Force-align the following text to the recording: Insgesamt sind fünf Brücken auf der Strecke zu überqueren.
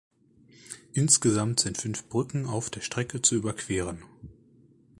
Insgesamt 0.93 1.59
sind 1.59 1.77
fünf 1.77 2.09
Brücken 2.09 2.47
auf 2.47 2.71
der 2.71 2.81
Strecke 2.81 3.21
zu 3.21 3.35
überqueren. 3.35 4.01